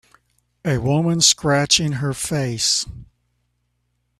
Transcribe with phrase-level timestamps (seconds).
[0.65, 2.87] A woman scratching her face.